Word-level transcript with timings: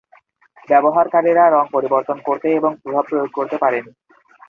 ব্যবহারকারীরা 0.67 1.43
রঙ 1.47 1.65
পরিবর্তন 1.71 2.17
করতে 2.19 2.47
এবং 2.53 2.71
প্রভাব 2.83 3.03
প্রয়োগ 3.09 3.29
করতে 3.33 3.55
পারেন। 3.57 3.85